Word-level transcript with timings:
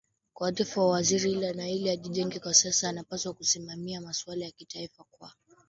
kwa 0.33 0.45
wadhifa 0.45 0.81
wa 0.81 0.87
uwaziri 0.87 1.35
na 1.53 1.69
ili 1.69 1.89
ajijenge 1.89 2.39
kisiasa 2.39 2.89
anapaswa 2.89 3.33
kusimamia 3.33 4.01
masuala 4.01 4.45
ya 4.45 4.51
kitaifa 4.51 5.03
kwa 5.11 5.33